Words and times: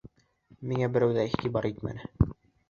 Миңә 0.71 0.87
берәү 0.95 1.13
ҙә 1.19 1.27
иғтибар 1.33 1.69
итмәне. 1.71 2.11